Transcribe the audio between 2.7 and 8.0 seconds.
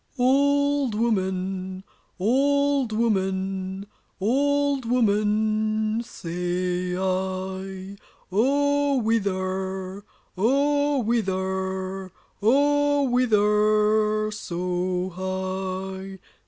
woman, old woman say I,